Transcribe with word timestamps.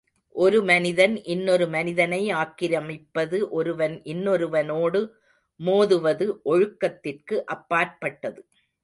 ஒரு 0.35 0.59
மனிதன் 0.63 1.15
இன்னொரு 1.23 1.67
மனிதனை 1.67 2.19
ஆக்கிரமிப்பது 2.33 3.37
ஒருவன் 3.49 3.95
இன்னொருவனோடு 4.03 5.01
மோதுவது 5.59 6.27
ஒழுக்கத்திற்கு 6.45 7.37
அப்பாற்பட்டது. 7.47 8.41